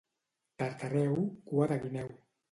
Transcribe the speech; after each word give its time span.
Tartareu, 0.61 1.13
cua 1.51 1.67
de 1.73 1.77
guineu. 1.85 2.09